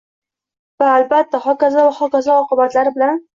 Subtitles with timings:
[0.83, 3.23] Va, albatta, xokazo va xokazo oqibatlari bilan